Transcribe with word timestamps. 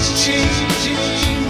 is 0.00 0.24
changing. 0.24 1.49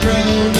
Grow 0.00 0.59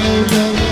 on 0.00 0.67